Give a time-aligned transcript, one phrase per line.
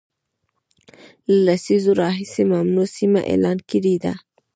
[1.43, 4.13] له لسیزو راهیسي ممنوع سیمه اعلان کړې ده